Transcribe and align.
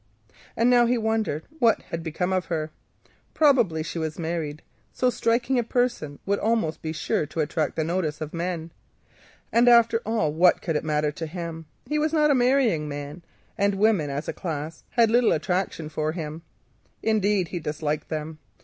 And 0.57 0.67
now 0.67 0.87
he 0.87 0.97
wondered 0.97 1.43
what 1.59 1.83
had 1.91 2.01
become 2.01 2.33
of 2.33 2.45
her. 2.45 2.71
Probably 3.35 3.83
she 3.83 3.99
was 3.99 4.17
married; 4.17 4.63
so 4.91 5.11
striking 5.11 5.59
a 5.59 5.63
person 5.63 6.17
would 6.25 6.37
be 6.39 6.41
almost 6.41 6.79
sure 6.95 7.27
to 7.27 7.39
attract 7.39 7.75
the 7.75 7.83
notice 7.83 8.19
of 8.19 8.33
men. 8.33 8.71
And 9.51 9.69
after 9.69 9.99
all 10.03 10.33
what 10.33 10.59
could 10.59 10.75
it 10.75 10.83
matter 10.83 11.11
to 11.11 11.27
him? 11.27 11.67
He 11.87 11.99
was 11.99 12.13
not 12.13 12.31
a 12.31 12.33
marrying 12.33 12.87
man, 12.89 13.21
and 13.59 13.75
women 13.75 14.09
as 14.09 14.27
a 14.27 14.33
class 14.33 14.83
had 14.89 15.11
little 15.11 15.33
attraction 15.33 15.87
for 15.87 16.13
him; 16.13 16.41
indeed 17.03 17.49
he 17.49 17.59
disliked 17.59 18.09
them. 18.09 18.39